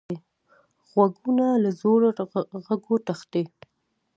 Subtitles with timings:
[0.89, 2.09] غوږونه له زوره
[2.65, 3.43] غږو تښتي